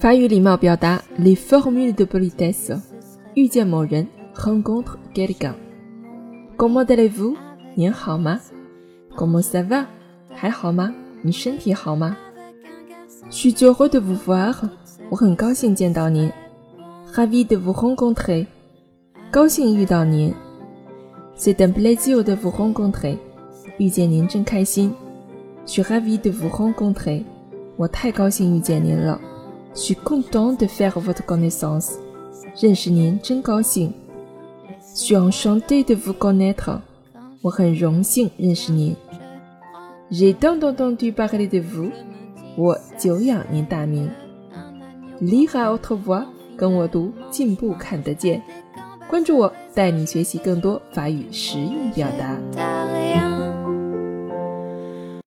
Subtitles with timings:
[0.00, 2.80] 法语礼貌表达 les formules de politesse。
[3.34, 7.36] 遇见某人 rencontre quelqu'un。Comment allez-vous？
[7.74, 8.40] 您好吗？
[9.16, 9.86] Comment ça va？
[10.30, 10.92] 还好吗？
[11.22, 12.16] 你身体好吗？
[13.30, 14.54] Je suis heureux de vous voir。
[15.10, 16.30] 我很高兴见到您。
[17.14, 18.46] Ravi de vous rencontrer。
[19.30, 20.34] 高兴遇到您。
[21.36, 23.16] C'est un plaisir de vous rencontrer。
[23.78, 24.92] 遇见您真开心。
[25.66, 27.24] Je suis ravi de vous rencontrer。
[27.77, 29.21] 我太高兴遇见您了。
[29.75, 31.91] Je suis content de faire votre connaissance。
[32.59, 33.93] 认识您真高兴。
[34.95, 36.79] Je suis enchanté de vous connaître。
[37.43, 38.95] 我很荣幸认识您。
[40.09, 41.91] J'ai tant entendu parler de vous。
[42.57, 44.09] 我久仰您大名。
[45.21, 46.25] Lire à haute voix，
[46.57, 48.41] 跟我读，进步看得见。
[49.07, 53.36] 关注我，带你学习更多法语实用表达。